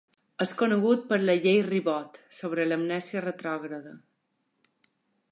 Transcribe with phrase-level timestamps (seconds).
[0.43, 3.93] És conegut per la Llei Ribot sobre l'amnèsia retrògrada.